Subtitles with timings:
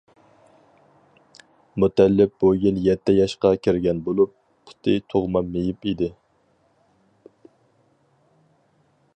[1.83, 4.33] مۇتەللىپ بۇ يىل يەتتە ياشقا كىرگەن بولۇپ،
[4.71, 6.11] پۇتى تۇغما مېيىپ ئىدى.